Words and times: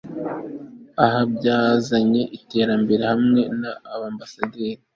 aha 1.03 1.21
byazanye 1.35 2.21
iterambere 2.37 3.03
hamwe 3.11 3.41
na 3.61 3.71
ambasaderi 4.09 4.69